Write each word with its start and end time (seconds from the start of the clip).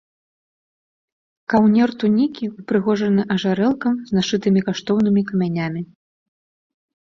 Каўнер 1.53 1.89
тунікі 2.05 2.49
ўпрыгожаны 2.57 3.27
ажарэлкам 3.37 3.93
з 4.09 4.19
нашытымі 4.21 4.65
каштоўнымі 4.71 5.21
камянямі. 5.31 5.81